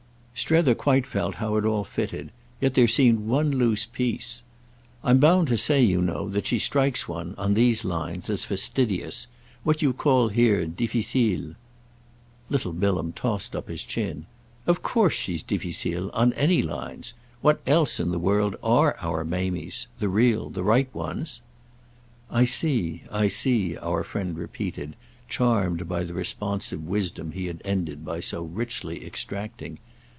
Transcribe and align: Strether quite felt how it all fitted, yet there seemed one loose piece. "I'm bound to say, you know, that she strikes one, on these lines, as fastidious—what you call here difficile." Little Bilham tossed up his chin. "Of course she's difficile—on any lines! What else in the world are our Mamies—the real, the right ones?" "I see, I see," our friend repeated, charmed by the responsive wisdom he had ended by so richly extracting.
Strether 0.33 0.73
quite 0.73 1.05
felt 1.05 1.35
how 1.35 1.55
it 1.55 1.65
all 1.65 1.83
fitted, 1.83 2.31
yet 2.59 2.73
there 2.73 2.87
seemed 2.87 3.27
one 3.27 3.51
loose 3.51 3.85
piece. 3.85 4.41
"I'm 5.03 5.19
bound 5.19 5.47
to 5.49 5.57
say, 5.57 5.83
you 5.83 6.01
know, 6.01 6.29
that 6.29 6.47
she 6.47 6.57
strikes 6.57 7.07
one, 7.07 7.35
on 7.37 7.53
these 7.53 7.85
lines, 7.85 8.27
as 8.27 8.43
fastidious—what 8.45 9.83
you 9.83 9.93
call 9.93 10.29
here 10.29 10.65
difficile." 10.65 11.53
Little 12.49 12.73
Bilham 12.73 13.13
tossed 13.13 13.55
up 13.55 13.67
his 13.69 13.83
chin. 13.83 14.25
"Of 14.65 14.81
course 14.81 15.13
she's 15.13 15.43
difficile—on 15.43 16.33
any 16.33 16.63
lines! 16.63 17.13
What 17.41 17.59
else 17.67 17.99
in 17.99 18.09
the 18.09 18.17
world 18.19 18.55
are 18.63 18.97
our 18.99 19.23
Mamies—the 19.23 20.09
real, 20.09 20.49
the 20.49 20.63
right 20.63 20.91
ones?" 20.91 21.41
"I 22.31 22.45
see, 22.45 23.03
I 23.11 23.27
see," 23.27 23.77
our 23.77 24.03
friend 24.03 24.35
repeated, 24.35 24.95
charmed 25.29 25.87
by 25.87 26.03
the 26.03 26.15
responsive 26.15 26.83
wisdom 26.87 27.31
he 27.33 27.45
had 27.45 27.61
ended 27.63 28.03
by 28.03 28.21
so 28.21 28.41
richly 28.41 29.05
extracting. 29.05 29.77